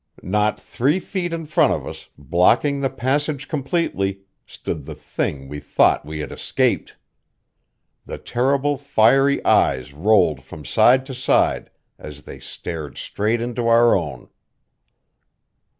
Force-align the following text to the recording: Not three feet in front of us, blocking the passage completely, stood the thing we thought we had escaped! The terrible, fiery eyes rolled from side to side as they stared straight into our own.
Not 0.23 0.59
three 0.59 0.99
feet 0.99 1.31
in 1.31 1.45
front 1.45 1.73
of 1.73 1.85
us, 1.85 2.09
blocking 2.17 2.79
the 2.79 2.89
passage 2.89 3.47
completely, 3.47 4.21
stood 4.47 4.85
the 4.85 4.95
thing 4.95 5.47
we 5.47 5.59
thought 5.59 6.07
we 6.07 6.17
had 6.17 6.31
escaped! 6.31 6.95
The 8.07 8.17
terrible, 8.17 8.79
fiery 8.79 9.45
eyes 9.45 9.93
rolled 9.93 10.41
from 10.43 10.65
side 10.65 11.05
to 11.05 11.13
side 11.13 11.69
as 11.99 12.23
they 12.23 12.39
stared 12.39 12.97
straight 12.97 13.41
into 13.41 13.67
our 13.67 13.95
own. 13.95 14.29